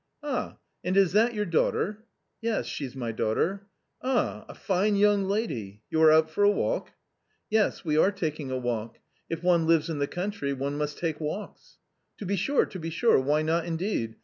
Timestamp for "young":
4.95-5.25